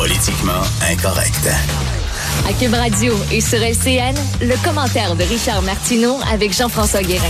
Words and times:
Politiquement 0.00 0.62
incorrect. 0.90 1.46
À 2.48 2.54
Cube 2.54 2.72
Radio 2.72 3.12
et 3.30 3.42
sur 3.42 3.58
LCN, 3.58 4.14
le 4.40 4.64
commentaire 4.64 5.14
de 5.14 5.24
Richard 5.24 5.60
Martineau 5.60 6.16
avec 6.32 6.54
Jean-François 6.54 7.02
Guérin. 7.02 7.28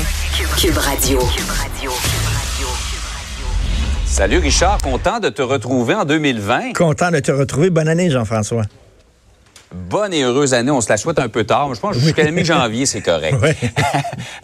Cube 0.56 0.78
Radio. 0.78 1.18
Salut 4.06 4.38
Richard, 4.38 4.78
content 4.78 5.18
de 5.18 5.30
te 5.30 5.42
retrouver 5.42 5.96
en 5.96 6.04
2020. 6.04 6.74
Content 6.74 7.10
de 7.10 7.18
te 7.18 7.32
retrouver. 7.32 7.70
Bonne 7.70 7.88
année, 7.88 8.08
Jean-François. 8.08 8.66
Bonne 9.72 10.12
et 10.12 10.22
heureuse 10.22 10.52
année. 10.52 10.70
On 10.70 10.80
se 10.80 10.88
la 10.88 10.96
souhaite 10.96 11.18
un 11.18 11.28
peu 11.28 11.44
tard, 11.44 11.68
mais 11.68 11.74
je 11.76 11.80
pense 11.80 11.96
que 11.96 12.02
jusqu'à 12.02 12.24
la 12.24 12.32
mi-janvier, 12.32 12.86
c'est 12.86 13.02
correct. 13.02 13.36
Ouais. 13.40 13.56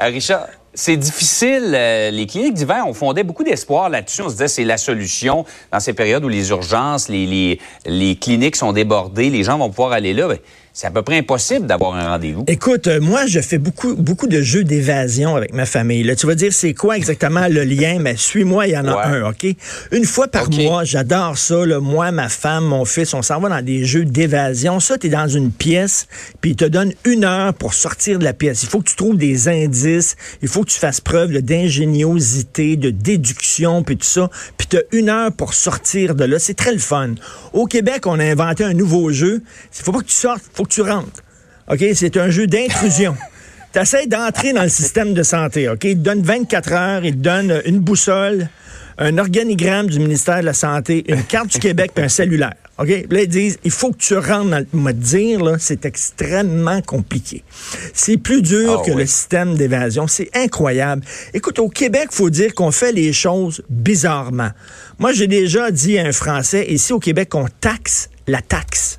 Euh, 0.01 0.07
Richard, 0.07 0.47
c'est 0.75 0.97
difficile. 0.97 1.73
Euh, 1.75 2.11
les 2.11 2.27
cliniques 2.27 2.53
d'hiver, 2.53 2.85
on 2.87 2.93
fondait 2.93 3.25
beaucoup 3.25 3.45
d'espoir 3.45 3.89
là-dessus. 3.89 4.23
On 4.23 4.29
se 4.29 4.35
disait 4.35 4.49
c'est 4.49 4.65
la 4.65 4.77
solution 4.77 5.47
dans 5.73 5.81
ces 5.81 5.95
périodes 5.95 6.23
où 6.25 6.29
les 6.29 6.51
urgences, 6.51 7.09
les, 7.09 7.25
les, 7.25 7.61
les 7.87 8.17
cliniques 8.17 8.57
sont 8.57 8.73
débordées, 8.73 9.31
les 9.31 9.43
gens 9.43 9.57
vont 9.57 9.71
pouvoir 9.71 9.93
aller 9.93 10.13
là. 10.13 10.29
Ben, 10.29 10.39
c'est 10.79 10.89
à 10.89 10.91
peu 10.91 11.01
près 11.01 11.17
impossible 11.17 11.67
d'avoir 11.67 11.95
un 11.95 12.07
rendez-vous. 12.11 12.45
Écoute, 12.49 12.87
euh, 12.87 13.01
moi, 13.01 13.25
je 13.25 13.41
fais 13.41 13.57
beaucoup, 13.57 13.95
beaucoup 13.97 14.27
de 14.27 14.43
jeux 14.43 14.63
d'évasion 14.63 15.35
avec 15.35 15.55
ma 15.55 15.65
famille. 15.65 16.03
Là, 16.03 16.15
tu 16.17 16.27
vas 16.27 16.35
dire, 16.35 16.53
c'est 16.53 16.75
quoi 16.75 16.99
exactement 16.99 17.49
le 17.49 17.65
lien? 17.65 17.97
Mais 17.99 18.15
suis-moi, 18.19 18.67
il 18.67 18.73
y 18.75 18.77
en 18.77 18.85
a 18.87 18.95
Ouais. 18.95 19.17
un, 19.23 19.31
OK? 19.31 19.47
Une 19.91 20.05
fois 20.05 20.29
par 20.29 20.51
mois, 20.51 20.85
j'adore 20.85 21.39
ça. 21.39 21.65
Là. 21.65 21.81
Moi, 21.81 22.13
ma 22.13 22.29
femme, 22.29 22.65
mon 22.67 22.85
fils, 22.85 23.15
on 23.15 23.23
s'en 23.23 23.41
va 23.41 23.49
dans 23.49 23.63
des 23.65 23.87
jeux 23.87 24.05
d'évasion. 24.05 24.79
Ça, 24.79 24.99
tu 24.99 25.07
es 25.07 25.11
dans 25.11 25.27
une 25.27 25.51
pièce, 25.51 26.09
puis 26.43 26.51
ils 26.51 26.57
te 26.57 26.67
donnent 26.67 26.93
une 27.07 27.25
heure 27.25 27.55
pour 27.55 27.73
sortir 27.73 28.19
de 28.19 28.25
la 28.25 28.35
pièce. 28.35 28.63
Il 28.63 28.69
faut 28.69 28.81
que 28.81 28.91
tu 28.91 28.97
trouves 28.97 29.17
des 29.17 29.49
indices. 29.49 30.15
Il 30.43 30.49
faut 30.49 30.63
que 30.63 30.69
tu 30.71 30.79
fasses 30.79 31.01
preuve 31.01 31.33
d'ingéniosité, 31.41 32.77
de 32.77 32.91
déduction, 32.91 33.83
puis 33.83 33.97
tout 33.97 34.05
ça. 34.07 34.29
Puis 34.59 34.67
tu 34.67 34.77
as 34.77 34.83
une 34.93 35.09
heure 35.09 35.33
pour 35.33 35.55
sortir 35.55 36.15
de 36.15 36.25
là. 36.25 36.39
C'est 36.39 36.53
très 36.53 36.73
le 36.73 36.79
fun. 36.79 37.15
Au 37.55 37.65
Québec, 37.65 38.07
on 38.07 38.19
a 38.21 38.25
inventé 38.25 38.63
un 38.63 38.75
nouveau 38.75 39.11
jeu. 39.11 39.43
Il 39.79 39.83
faut 39.83 39.93
pas 39.93 40.01
que 40.01 40.05
tu 40.05 40.13
sortes, 40.15 40.43
faut 40.53 40.66
que 40.67 40.73
tu 40.73 40.83
rentres. 40.83 41.23
OK? 41.71 41.85
C'est 41.95 42.17
un 42.17 42.31
jeu 42.31 42.47
d'intrusion. 42.47 43.17
Tu 43.73 43.83
essaies 43.83 44.07
d'entrer 44.07 44.55
dans 44.55 44.63
le 44.63 44.71
système 44.71 45.13
de 45.13 45.23
santé, 45.23 45.69
OK? 45.69 45.85
Il 45.85 45.99
te 45.99 46.03
donne 46.03 46.23
24 46.23 46.73
heures, 46.73 47.05
il 47.05 47.13
te 47.13 47.19
donne 47.19 47.61
une 47.67 47.81
boussole, 47.81 48.49
un 48.97 49.19
organigramme 49.19 49.89
du 49.89 49.99
ministère 49.99 50.41
de 50.41 50.47
la 50.47 50.55
Santé, 50.55 51.05
une 51.09 51.23
carte 51.29 51.49
du 51.49 51.59
Québec 51.59 51.91
puis 51.95 52.03
un 52.03 52.09
cellulaire. 52.09 52.55
OK? 52.79 52.87
Puis 52.87 53.07
là, 53.11 53.23
ils 53.23 53.29
disent, 53.29 53.59
il 53.65 53.71
faut 53.71 53.91
que 53.91 53.99
tu 53.99 54.17
rentres 54.17 54.51
dans 54.51 54.65
le... 54.73 54.93
Dire, 54.93 55.45
là, 55.45 55.57
c'est 55.59 55.85
extrêmement 55.85 56.81
compliqué. 56.81 57.45
C'est 57.93 58.17
plus 58.17 58.41
dur 58.41 58.79
Ah 58.81 58.87
que 58.87 58.93
oui. 58.93 59.01
le 59.03 59.07
système 59.07 59.57
d'évasion. 59.57 60.07
C'est 60.07 60.31
incroyable. 60.35 61.03
Écoute, 61.35 61.59
au 61.59 61.69
Québec, 61.69 62.09
faut 62.13 62.31
dire 62.31 62.55
qu'on 62.55 62.71
fait 62.71 62.93
les 62.93 63.13
choses 63.13 63.63
bizarrement. 63.69 64.51
Moi, 64.99 65.13
j'ai 65.13 65.27
déjà 65.27 65.71
dit 65.71 65.99
à 65.99 66.07
un 66.07 66.13
Français, 66.13 66.67
ici 66.69 66.95
au 66.95 66.99
Québec, 66.99 67.35
on 67.35 67.47
taxe 67.61 68.09
la 68.27 68.41
taxe. 68.41 68.99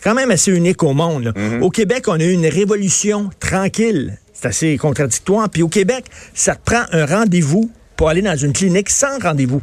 C'est 0.00 0.08
quand 0.08 0.14
même 0.14 0.30
assez 0.30 0.50
unique 0.50 0.82
au 0.82 0.94
monde. 0.94 1.24
là. 1.24 1.32
Mhm. 1.36 1.62
Au 1.62 1.68
Québec, 1.68 2.04
on 2.08 2.18
a 2.18 2.24
eu 2.24 2.32
une 2.32 2.46
révolution 2.46 3.28
tranquille. 3.38 4.16
C'est 4.32 4.48
assez 4.48 4.78
contradictoire. 4.78 5.50
Puis 5.50 5.62
au 5.62 5.68
Québec, 5.68 6.06
ça 6.32 6.54
te 6.54 6.60
prend 6.64 6.84
un 6.92 7.04
rendez-vous 7.04 7.70
pour 7.96 8.08
aller 8.08 8.22
dans 8.22 8.34
une 8.34 8.54
clinique 8.54 8.88
sans 8.88 9.18
rendez-vous. 9.18 9.60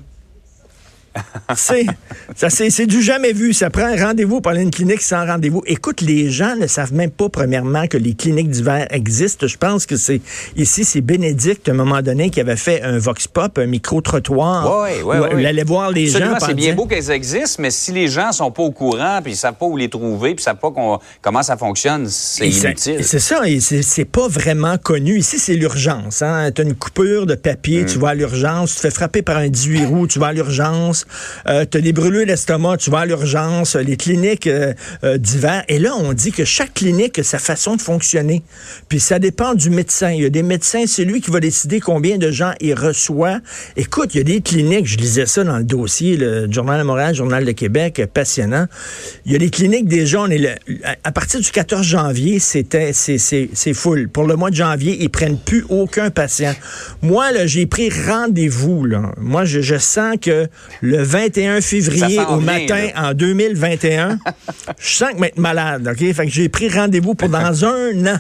C'est, 1.56 1.86
ça, 2.36 2.50
c'est, 2.50 2.70
c'est 2.70 2.86
du 2.86 3.02
jamais 3.02 3.34
vu. 3.34 3.54
Ça 3.54 3.70
prend 3.70 3.86
un 3.86 3.96
rendez-vous 3.96 4.42
pour 4.42 4.52
aller 4.52 4.60
à 4.62 4.64
une 4.64 4.72
clinique 4.72 5.02
sans 5.02 5.26
rendez-vous. 5.26 5.64
Écoute, 5.66 6.02
les 6.02 6.30
gens 6.30 6.56
ne 6.56 6.68
savent 6.68 6.94
même 6.94 7.12
pas, 7.12 7.30
premièrement, 7.30 7.88
que 7.88 7.98
les 7.98 8.14
cliniques 8.14 8.50
d'hiver 8.50 8.88
existent. 8.92 9.48
Je 9.48 9.58
pense 9.58 9.86
que 9.86 9.96
c'est, 9.98 10.22
ici, 10.56 10.84
c'est 10.86 11.02
Bénédicte, 11.02 11.68
à 11.70 11.72
un 11.72 11.76
moment 11.76 12.02
donné, 12.02 12.30
qui 12.30 12.40
avait 12.42 12.56
fait 12.56 12.82
un 12.82 12.98
vox 12.98 13.28
pop, 13.28 13.58
un 13.58 13.66
micro-trottoir. 13.66 14.66
Où 15.04 15.08
ouais. 15.10 15.20
Il 15.40 15.46
allait 15.46 15.64
voir 15.64 15.92
les 15.92 16.08
Absolument, 16.16 16.40
gens. 16.40 16.46
c'est 16.46 16.54
bien 16.54 16.74
beau 16.74 16.86
qu'elles 16.86 17.12
existent, 17.12 17.62
mais 17.62 17.72
si 17.72 17.92
les 17.92 18.08
gens 18.08 18.32
sont 18.32 18.52
pas 18.52 18.64
au 18.64 18.72
courant, 18.72 19.20
puis 19.24 19.34
ils 19.34 19.38
savent 19.38 19.56
pas 19.56 19.66
où 19.66 19.78
les 19.78 19.90
trouver, 19.90 20.36
puis 20.36 20.42
ils 20.42 20.46
savent 20.46 20.58
pas 20.58 20.72
qu'on- 20.72 21.00
comment 21.22 21.44
ça 21.44 21.58
fonctionne, 21.58 22.08
c'est 22.10 22.50
inutile. 22.50 23.04
C'est 23.04 23.20
ça, 23.20 23.42
c'est 23.82 24.06
pas 24.06 24.28
vraiment 24.28 24.78
connu. 24.78 25.18
Ici, 25.18 25.40
c'est 25.40 25.56
l'urgence. 25.56 26.22
Hein? 26.22 26.52
Tu 26.54 26.62
as 26.62 26.66
une 26.66 26.76
coupure 26.76 27.26
de 27.26 27.36
papier, 27.36 27.84
Mm. 27.84 27.86
tu 27.88 28.00
vas 28.00 28.10
à 28.10 28.14
l'urgence, 28.16 28.72
tu 28.72 28.76
te 28.78 28.82
fais 28.82 28.92
frapper 28.92 29.22
par 29.22 29.38
un 29.38 29.48
18 29.50 29.86
roues, 29.86 30.08
tu 30.08 30.20
vas 30.20 30.28
à 30.28 30.34
l'urgence, 30.34 31.06
euh, 31.48 31.66
tu 31.70 31.78
as 31.78 31.82
des 31.82 31.94
brûlures 31.94 32.26
d'estomac, 32.26 32.78
tu 32.78 32.90
vas 32.90 33.00
à 33.00 33.06
l'urgence, 33.06 33.76
les 33.76 33.98
cliniques 33.98 34.48
euh, 34.48 34.74
euh, 35.04 35.18
d'hiver. 35.18 35.64
Et 35.68 35.80
là, 35.80 35.96
on 35.96 36.14
dit 36.14 36.32
que 36.32 36.46
chaque 36.46 36.74
clinique 36.74 37.20
a 37.20 37.24
sa 37.24 37.40
façon 37.40 37.76
de 37.76 37.82
fonctionner. 37.82 38.44
Puis 38.90 39.00
ça 39.00 39.20
dépend 39.20 39.54
du 39.54 39.70
médecin. 39.70 40.12
Il 40.12 40.22
y 40.22 40.26
a 40.26 40.30
des 40.30 40.44
médecins, 40.44 40.86
c'est 40.88 41.04
lui 41.06 41.22
qui 41.22 41.32
va 41.32 41.40
décider 41.40 41.80
combien 41.80 42.18
de 42.18 42.32
gens 42.32 42.54
il 42.62 42.74
reçoit. 42.74 43.40
Écoute, 43.76 44.16
il 44.16 44.18
y 44.18 44.22
a 44.22 44.24
des 44.24 44.42
cliniques, 44.42 44.88
je 44.88 44.98
lisais 44.98 45.26
ça 45.26 45.44
dans 45.44 45.58
le 45.58 45.64
dossier, 45.64 46.18
le 46.18 46.52
Journal 46.52 46.80
de 46.80 46.86
Montréal, 46.86 47.16
Journal 47.16 47.46
de 47.46 47.52
Québec, 47.52 48.02
passionnant. 48.14 48.66
Il 49.26 49.32
y 49.32 49.36
a 49.36 49.40
des 49.40 49.50
cliniques 49.50 49.88
déjà, 49.88 50.22
on 50.22 50.30
à- 51.04 51.12
partir 51.12 51.40
du 51.40 51.50
14 51.50 51.86
janvier, 51.86 52.40
c'est 52.40 53.74
full. 53.74 54.10
Pour 54.10 54.26
le 54.26 54.36
mois 54.36 54.50
de 54.50 54.56
janvier, 54.56 54.98
ils 55.00 55.10
prennent 55.10 55.38
plus 55.38 55.66
aucun 55.70 56.10
patient. 56.10 56.54
Moi 57.02 57.46
j'ai 57.46 57.66
pris 57.66 57.90
rendez-vous. 57.90 58.86
Moi 59.18 59.46
je, 59.46 59.62
je 59.62 59.78
sens 59.78 60.16
que 60.22 60.48
le 60.82 60.97
21 61.04 61.62
février 61.62 62.20
au 62.30 62.40
matin 62.40 62.88
là. 62.96 63.10
en 63.10 63.14
2021, 63.14 64.20
je 64.80 64.88
sens 64.88 65.10
que 65.12 65.16
je 65.16 65.22
vais 65.22 65.28
être 65.28 65.40
malade, 65.40 65.88
OK? 65.88 66.14
Fait 66.14 66.26
que 66.26 66.32
j'ai 66.32 66.50
pris 66.50 66.70
rendez-vous 66.70 67.16
pour 67.16 67.30
dans 67.30 67.64
un 67.66 68.06
an 68.08 68.20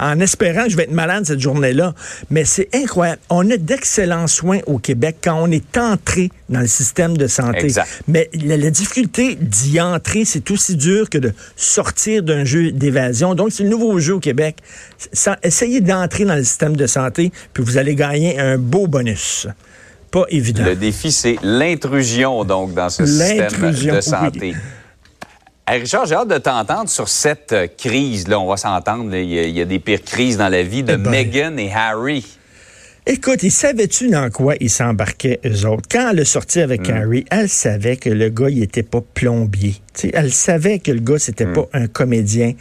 en 0.00 0.18
espérant 0.20 0.64
que 0.64 0.70
je 0.70 0.76
vais 0.76 0.84
être 0.84 0.92
malade 0.92 1.24
cette 1.26 1.40
journée-là. 1.40 1.94
Mais 2.30 2.44
c'est 2.44 2.68
incroyable. 2.74 3.20
On 3.28 3.48
a 3.50 3.56
d'excellents 3.56 4.26
soins 4.26 4.60
au 4.66 4.78
Québec 4.78 5.18
quand 5.22 5.40
on 5.40 5.50
est 5.50 5.76
entré 5.76 6.30
dans 6.48 6.60
le 6.60 6.66
système 6.66 7.16
de 7.16 7.26
santé. 7.26 7.64
Exact. 7.64 7.88
Mais 8.08 8.30
la, 8.32 8.56
la 8.56 8.70
difficulté 8.70 9.36
d'y 9.38 9.80
entrer, 9.80 10.24
c'est 10.24 10.50
aussi 10.50 10.76
dur 10.76 11.10
que 11.10 11.18
de 11.18 11.32
sortir 11.54 12.22
d'un 12.22 12.44
jeu 12.44 12.72
d'évasion. 12.72 13.34
Donc, 13.34 13.52
c'est 13.52 13.62
le 13.62 13.68
nouveau 13.68 13.98
jeu 13.98 14.14
au 14.14 14.20
Québec. 14.20 14.56
Essayez 15.42 15.80
d'entrer 15.80 16.24
dans 16.24 16.36
le 16.36 16.44
système 16.44 16.76
de 16.76 16.86
santé, 16.86 17.30
puis 17.52 17.62
vous 17.62 17.76
allez 17.76 17.94
gagner 17.94 18.38
un 18.38 18.56
beau 18.56 18.86
bonus. 18.86 19.46
Pas 20.10 20.24
évident. 20.28 20.64
Le 20.64 20.74
défi, 20.76 21.12
c'est 21.12 21.36
l'intrusion, 21.42 22.44
donc, 22.44 22.74
dans 22.74 22.88
ce 22.88 23.04
système 23.06 23.70
de 23.96 24.00
santé. 24.00 24.54
Richard, 25.68 26.04
j'ai 26.06 26.16
hâte 26.16 26.26
de 26.28 26.38
t'entendre 26.38 26.88
sur 26.90 27.08
cette 27.08 27.52
euh, 27.52 27.68
crise. 27.68 28.26
Là, 28.26 28.40
on 28.40 28.48
va 28.48 28.56
s'entendre. 28.56 29.08
là. 29.10 29.20
Il 29.20 29.30
y, 29.30 29.38
a- 29.38 29.44
il 29.44 29.56
y 29.56 29.60
a 29.60 29.64
des 29.64 29.78
pires 29.78 30.02
crises 30.02 30.36
dans 30.36 30.48
la 30.48 30.64
vie 30.64 30.82
de 30.82 30.94
Eh 30.94 30.96
ben. 30.96 31.10
Meghan 31.10 31.56
et 31.58 31.72
Harry. 31.72 32.26
Écoute, 33.12 33.42
ils 33.42 33.50
savaient-tu 33.50 34.08
dans 34.08 34.30
quoi 34.30 34.54
ils 34.60 34.70
s'embarquaient, 34.70 35.40
eux 35.44 35.66
autres? 35.66 35.88
Quand 35.90 36.10
elle 36.12 36.20
a 36.20 36.24
sorti 36.24 36.60
avec 36.60 36.88
Harry, 36.88 37.24
elle 37.32 37.48
savait 37.48 37.96
que 37.96 38.08
le 38.08 38.28
gars, 38.28 38.50
il 38.50 38.62
était 38.62 38.84
pas 38.84 39.00
plombier. 39.00 39.74
Tu 39.94 40.02
sais, 40.02 40.10
elle 40.14 40.32
savait 40.32 40.78
que 40.78 40.92
le 40.92 41.00
gars, 41.00 41.18
c'était 41.18 41.46
pas 41.46 41.66
un 41.72 41.88
comédien. 41.88 42.52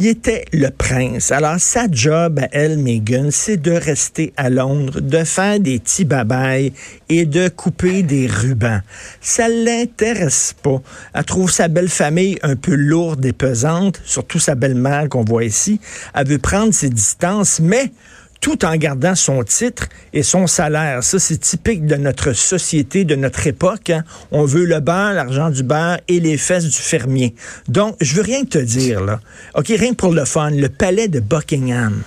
Il 0.00 0.08
était 0.08 0.44
le 0.52 0.70
prince. 0.70 1.30
Alors, 1.30 1.60
sa 1.60 1.86
job 1.88 2.40
à 2.40 2.48
elle, 2.50 2.78
Meghan, 2.78 3.28
c'est 3.30 3.58
de 3.58 3.70
rester 3.70 4.32
à 4.36 4.50
Londres, 4.50 4.98
de 5.00 5.22
faire 5.22 5.60
des 5.60 5.78
petits 5.78 6.04
babayes 6.04 6.72
et 7.08 7.24
de 7.24 7.48
couper 7.48 8.02
des 8.02 8.26
rubans. 8.26 8.80
Ça 9.20 9.48
l'intéresse 9.48 10.56
pas. 10.64 10.82
Elle 11.14 11.24
trouve 11.24 11.48
sa 11.48 11.68
belle 11.68 11.88
famille 11.88 12.40
un 12.42 12.56
peu 12.56 12.74
lourde 12.74 13.24
et 13.24 13.32
pesante, 13.32 14.02
surtout 14.04 14.40
sa 14.40 14.56
belle-mère 14.56 15.08
qu'on 15.08 15.22
voit 15.22 15.44
ici. 15.44 15.78
Elle 16.12 16.26
veut 16.26 16.38
prendre 16.38 16.74
ses 16.74 16.90
distances, 16.90 17.60
mais 17.60 17.92
tout 18.42 18.64
en 18.66 18.74
gardant 18.76 19.14
son 19.14 19.42
titre 19.44 19.86
et 20.12 20.22
son 20.22 20.46
salaire. 20.46 21.02
Ça, 21.02 21.18
c'est 21.18 21.38
typique 21.38 21.86
de 21.86 21.94
notre 21.94 22.32
société, 22.34 23.04
de 23.04 23.14
notre 23.14 23.46
époque. 23.46 23.88
hein. 23.88 24.04
On 24.32 24.44
veut 24.44 24.66
le 24.66 24.80
beurre, 24.80 25.14
l'argent 25.14 25.48
du 25.48 25.62
beurre 25.62 25.98
et 26.08 26.20
les 26.20 26.36
fesses 26.36 26.64
du 26.66 26.76
fermier. 26.76 27.34
Donc, 27.68 27.96
je 28.00 28.14
veux 28.16 28.22
rien 28.22 28.44
te 28.44 28.58
dire, 28.58 29.00
là. 29.00 29.20
OK, 29.54 29.68
rien 29.68 29.90
que 29.92 29.96
pour 29.96 30.12
le 30.12 30.24
fun, 30.24 30.50
le 30.50 30.68
palais 30.68 31.06
de 31.08 31.20
Buckingham. 31.20 32.02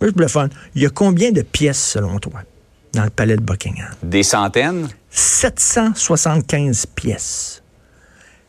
Juste 0.00 0.14
pour 0.14 0.22
le 0.22 0.28
fun. 0.28 0.48
Il 0.74 0.82
y 0.82 0.86
a 0.86 0.90
combien 0.90 1.30
de 1.30 1.42
pièces, 1.42 1.82
selon 1.92 2.18
toi, 2.18 2.40
dans 2.94 3.04
le 3.04 3.10
palais 3.10 3.36
de 3.36 3.42
Buckingham? 3.42 3.90
Des 4.02 4.22
centaines? 4.22 4.88
775 5.10 6.86
pièces. 6.94 7.62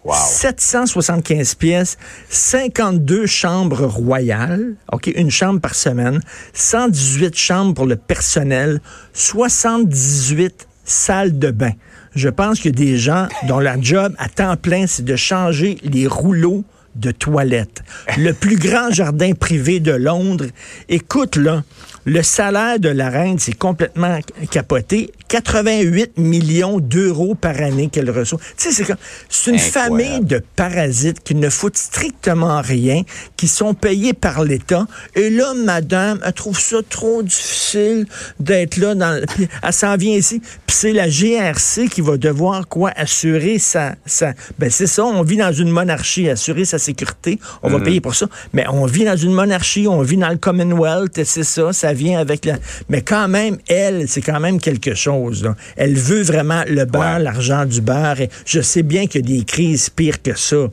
Wow. 0.07 0.15
775 0.15 1.55
pièces, 1.55 1.97
52 2.29 3.25
chambres 3.25 3.85
royales, 3.85 4.75
OK, 4.93 5.07
une 5.07 5.29
chambre 5.29 5.59
par 5.59 5.75
semaine, 5.75 6.21
118 6.53 7.35
chambres 7.35 7.73
pour 7.73 7.85
le 7.85 7.97
personnel, 7.97 8.79
78 9.11 10.65
salles 10.85 11.37
de 11.37 11.51
bain. 11.51 11.73
Je 12.15 12.29
pense 12.29 12.65
a 12.65 12.69
des 12.69 12.97
gens 12.97 13.27
dont 13.49 13.59
la 13.59 13.79
job 13.81 14.15
à 14.17 14.29
temps 14.29 14.55
plein, 14.55 14.87
c'est 14.87 15.03
de 15.03 15.17
changer 15.17 15.77
les 15.83 16.07
rouleaux 16.07 16.63
de 16.95 17.11
toilettes. 17.11 17.83
Le 18.17 18.31
plus 18.31 18.55
grand 18.55 18.89
jardin 18.91 19.33
privé 19.33 19.81
de 19.81 19.91
Londres. 19.91 20.47
Écoute, 20.87 21.35
là, 21.35 21.63
Le 22.09 22.23
salaire 22.23 22.79
de 22.79 22.87
la 22.87 23.09
reine, 23.09 23.37
c'est 23.37 23.51
complètement 23.57 24.17
capoté. 24.49 25.11
88 25.27 26.17
millions 26.17 26.79
d'euros 26.79 27.35
par 27.35 27.59
année 27.61 27.89
qu'elle 27.89 28.09
reçoit. 28.09 28.39
Tu 28.57 28.71
sais, 28.71 28.85
c'est 29.29 29.51
une 29.51 29.59
famille 29.59 30.21
de 30.21 30.41
parasites 30.55 31.21
qui 31.21 31.35
ne 31.35 31.49
foutent 31.49 31.75
strictement 31.75 32.61
rien, 32.61 33.01
qui 33.35 33.49
sont 33.49 33.73
payés 33.73 34.13
par 34.13 34.45
l'État. 34.45 34.87
Et 35.15 35.29
là, 35.29 35.53
madame, 35.53 36.21
elle 36.23 36.31
trouve 36.31 36.57
ça 36.57 36.77
trop 36.89 37.23
difficile 37.23 38.05
d'être 38.39 38.77
là 38.77 38.95
dans, 38.95 39.21
elle 39.61 39.73
s'en 39.73 39.97
vient 39.97 40.15
ici. 40.15 40.39
Puis 40.39 40.77
c'est 40.77 40.93
la 40.93 41.09
GRC 41.09 41.89
qui 41.89 41.99
va 41.99 42.15
devoir, 42.15 42.69
quoi, 42.69 42.91
assurer 42.95 43.59
sa, 43.59 43.95
sa, 44.05 44.33
ben 44.59 44.69
c'est 44.69 44.87
ça, 44.87 45.03
on 45.03 45.23
vit 45.23 45.35
dans 45.35 45.51
une 45.51 45.71
monarchie, 45.71 46.29
assurer 46.29 46.63
sa 46.63 46.79
sécurité. 46.79 47.37
On 47.63 47.69
va 47.69 47.79
Mhm. 47.79 47.83
payer 47.83 47.99
pour 47.99 48.15
ça. 48.15 48.27
Mais 48.53 48.63
on 48.69 48.85
vit 48.85 49.03
dans 49.03 49.17
une 49.17 49.33
monarchie, 49.33 49.89
on 49.89 50.01
vit 50.03 50.15
dans 50.15 50.29
le 50.29 50.37
Commonwealth, 50.37 51.21
c'est 51.25 51.43
ça, 51.43 51.73
ça 51.73 51.96
vient 51.97 52.19
avec 52.19 52.45
la, 52.45 52.57
mais 52.89 53.01
quand 53.01 53.27
même, 53.27 53.57
elle, 53.67 54.07
c'est 54.07 54.21
quand 54.21 54.39
même 54.39 54.59
quelque 54.61 54.93
chose. 54.95 55.43
là. 55.43 55.55
Elle 55.75 55.95
veut 55.95 56.21
vraiment 56.21 56.63
le 56.67 56.85
beurre, 56.85 57.17
Ouais. 57.17 57.23
l'argent 57.23 57.65
du 57.65 57.81
beurre. 57.81 58.21
Et 58.21 58.29
je 58.45 58.61
sais 58.61 58.83
bien 58.83 59.07
qu'il 59.07 59.29
y 59.29 59.33
a 59.33 59.37
des 59.39 59.43
crises 59.45 59.89
pires 59.89 60.21
que 60.21 60.37
ça. 60.37 60.67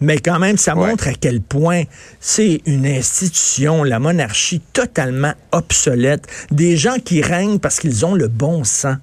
Mais 0.00 0.18
quand 0.18 0.38
même, 0.38 0.56
ça 0.56 0.74
Ouais. 0.76 0.88
montre 0.88 1.06
à 1.08 1.12
quel 1.12 1.40
point 1.40 1.84
c'est 2.18 2.60
une 2.66 2.86
institution, 2.86 3.84
la 3.84 3.98
monarchie, 3.98 4.60
totalement 4.72 5.34
obsolète. 5.52 6.26
Des 6.50 6.76
gens 6.76 6.96
qui 7.04 7.22
règnent 7.22 7.58
parce 7.58 7.78
qu'ils 7.78 8.04
ont 8.06 8.14
le 8.14 8.28
bon 8.28 8.64
sens. 8.64 8.96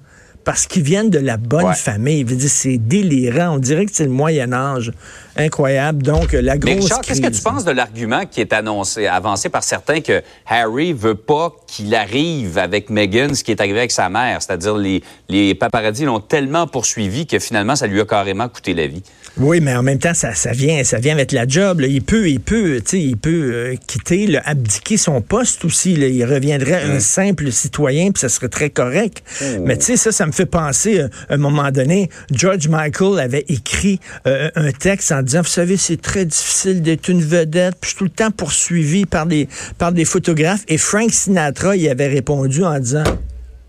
Parce 0.44 0.66
qu'ils 0.66 0.82
viennent 0.82 1.10
de 1.10 1.18
la 1.18 1.36
bonne 1.36 1.64
Ouais. 1.66 1.74
famille. 1.74 2.24
C'est 2.48 2.78
délirant. 2.78 3.56
On 3.56 3.58
dirait 3.58 3.84
que 3.84 3.92
c'est 3.94 4.04
le 4.04 4.10
Moyen 4.10 4.52
Âge. 4.54 4.92
Incroyable. 5.38 6.02
Donc, 6.02 6.32
la 6.32 6.54
Mais 6.56 6.58
grosse 6.58 6.84
Richard, 6.84 7.00
qu'est-ce 7.02 7.20
que 7.20 7.28
tu 7.28 7.40
penses 7.42 7.64
de 7.64 7.70
l'argument 7.70 8.26
qui 8.26 8.40
est 8.40 8.52
annoncé, 8.52 9.06
avancé 9.06 9.48
par 9.48 9.62
certains 9.62 10.00
que 10.00 10.22
Harry 10.46 10.92
veut 10.92 11.14
pas 11.14 11.54
qu'il 11.66 11.94
arrive 11.94 12.58
avec 12.58 12.90
Meghan 12.90 13.34
ce 13.34 13.44
qui 13.44 13.52
est 13.52 13.60
arrivé 13.60 13.78
avec 13.78 13.92
sa 13.92 14.08
mère? 14.08 14.42
C'est-à-dire, 14.42 14.76
les, 14.76 15.02
les 15.28 15.54
paparazzis 15.54 16.04
l'ont 16.04 16.20
tellement 16.20 16.66
poursuivi 16.66 17.26
que 17.26 17.38
finalement, 17.38 17.76
ça 17.76 17.86
lui 17.86 18.00
a 18.00 18.04
carrément 18.04 18.48
coûté 18.48 18.74
la 18.74 18.86
vie. 18.86 19.02
Oui, 19.36 19.60
mais 19.60 19.74
en 19.76 19.82
même 19.84 19.98
temps, 19.98 20.14
ça, 20.14 20.34
ça 20.34 20.50
vient, 20.50 20.82
ça 20.82 20.98
vient 20.98 21.14
avec 21.14 21.30
la 21.32 21.46
job. 21.46 21.80
là. 21.80 21.86
Il 21.86 22.02
peut, 22.02 22.28
il 22.28 22.40
peut, 22.40 22.80
il 22.92 23.16
peut 23.16 23.50
euh, 23.54 23.74
quitter, 23.86 24.26
là, 24.26 24.42
abdiquer 24.44 24.96
son 24.96 25.20
poste 25.20 25.64
aussi. 25.64 25.94
là. 25.94 26.08
Il 26.08 26.24
reviendrait 26.24 26.82
un 26.82 26.98
simple 26.98 27.52
citoyen, 27.52 28.10
puis 28.10 28.20
ça 28.20 28.28
serait 28.28 28.48
très 28.48 28.70
correct. 28.70 29.22
Mais 29.64 29.76
tu 29.76 29.84
sais, 29.84 29.96
ça, 29.96 30.10
ça 30.10 30.26
me 30.26 30.32
fait 30.32 30.46
penser, 30.46 30.98
euh, 30.98 31.08
à 31.28 31.34
un 31.34 31.36
moment 31.36 31.70
donné, 31.70 32.08
George 32.32 32.66
Michael 32.68 33.20
avait 33.20 33.44
écrit 33.48 34.00
euh, 34.26 34.50
un 34.56 34.72
texte 34.72 35.12
en 35.12 35.22
disant, 35.28 35.42
vous 35.42 35.48
savez, 35.48 35.76
c'est 35.76 36.00
très 36.00 36.24
difficile 36.24 36.82
d'être 36.82 37.08
une 37.08 37.22
vedette, 37.22 37.76
puis 37.80 37.90
je 37.90 37.96
suis 37.96 37.98
tout 37.98 38.04
le 38.04 38.10
temps 38.10 38.30
poursuivi 38.30 39.06
par 39.06 39.26
des, 39.26 39.48
par 39.78 39.92
des 39.92 40.04
photographes. 40.04 40.64
Et 40.68 40.78
Frank 40.78 41.10
Sinatra, 41.10 41.76
il 41.76 41.88
avait 41.88 42.08
répondu 42.08 42.64
en 42.64 42.78
disant, 42.78 43.04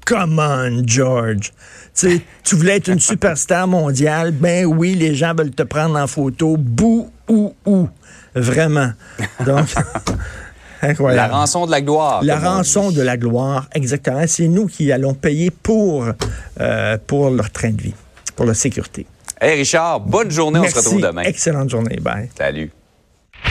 Come 0.06 0.40
on, 0.40 0.82
George. 0.88 1.52
Tu 1.94 2.56
voulais 2.56 2.78
être 2.78 2.88
une 2.88 3.00
superstar 3.00 3.68
mondiale. 3.68 4.32
Ben 4.32 4.66
oui, 4.66 4.96
les 4.96 5.14
gens 5.14 5.36
veulent 5.36 5.52
te 5.52 5.64
prendre 5.64 5.98
en 6.00 6.08
photo. 6.08 6.56
Bou 6.58 7.12
ou 7.28 7.54
ou. 7.66 7.88
Vraiment. 8.34 8.92
Donc, 9.46 9.68
La 10.82 10.90
incroyable. 10.90 11.34
rançon 11.34 11.66
de 11.66 11.72
la 11.72 11.82
gloire. 11.82 12.24
La 12.24 12.40
rançon 12.40 12.92
de 12.92 13.02
la 13.02 13.18
gloire, 13.18 13.68
exactement. 13.74 14.24
C'est 14.28 14.48
nous 14.48 14.68
qui 14.68 14.92
allons 14.92 15.14
payer 15.14 15.52
pour, 15.52 16.08
euh, 16.60 16.98
pour 17.06 17.30
leur 17.30 17.50
train 17.52 17.72
de 17.72 17.82
vie, 17.82 17.94
pour 18.36 18.46
leur 18.46 18.56
sécurité. 18.56 19.06
Hey 19.42 19.56
Richard, 19.56 20.02
bonne 20.02 20.32
journée, 20.32 20.60
on 20.60 20.64
se 20.64 20.74
Merci. 20.74 20.80
retrouve 20.80 21.02
demain. 21.02 21.24
Excellente 21.24 21.70
journée. 21.70 21.98
Bye. 22.02 22.30
Salut. 22.38 22.72